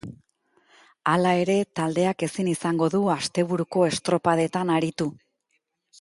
[1.11, 5.13] Hala ere, taldeak ezin izango du asteburuko estropadetan aritu.